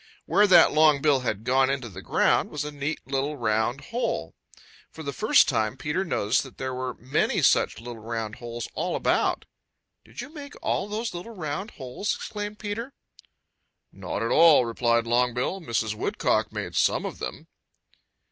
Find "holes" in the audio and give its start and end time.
8.37-8.67, 11.77-12.15